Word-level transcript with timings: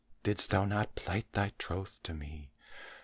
Didst 0.23 0.49
thou 0.49 0.65
not 0.65 0.95
plight 0.95 1.31
thy 1.31 1.51
troth 1.59 1.99
to 2.05 2.15
me? 2.15 2.49